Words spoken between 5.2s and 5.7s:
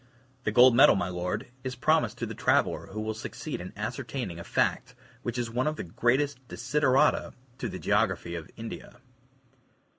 which is one